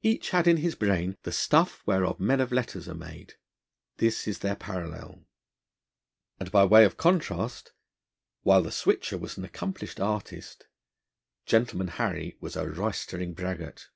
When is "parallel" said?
4.56-5.26